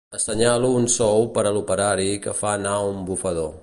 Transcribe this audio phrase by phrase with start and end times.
[0.17, 3.59] Assenyalo un sou per a l'operari que fa anar un bufador.